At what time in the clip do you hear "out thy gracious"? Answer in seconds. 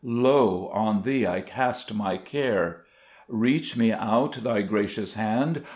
3.91-5.13